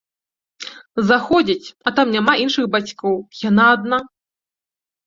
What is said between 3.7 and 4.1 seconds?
адна!